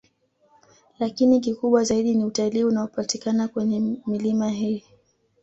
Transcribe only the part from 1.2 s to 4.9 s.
kikubwa zaidi ni utalii unaopatikana kwenye milima hii